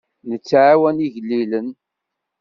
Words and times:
Nettɛawan 0.29 1.03
igellilen. 1.05 1.67